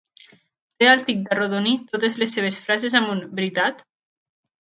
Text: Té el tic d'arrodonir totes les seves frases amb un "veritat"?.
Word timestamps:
Té 0.83 0.87
el 0.91 1.03
tic 1.09 1.19
d'arrodonir 1.27 1.73
totes 1.91 2.17
les 2.23 2.33
seves 2.37 2.57
frases 2.69 2.97
amb 3.01 3.13
un 3.17 3.21
"veritat"?. 3.41 3.85